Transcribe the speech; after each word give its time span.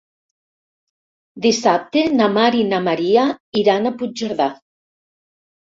Dissabte 1.47 2.03
na 2.15 2.31
Mar 2.39 2.49
i 2.63 2.67
na 2.73 2.81
Maria 2.89 3.29
iran 3.65 3.87
a 3.87 3.95
Puigcerdà. 4.03 4.51